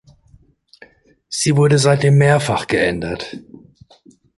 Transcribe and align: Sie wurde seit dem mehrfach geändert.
Sie 1.29 1.55
wurde 1.55 1.77
seit 1.77 2.01
dem 2.01 2.17
mehrfach 2.17 2.65
geändert. 2.65 3.37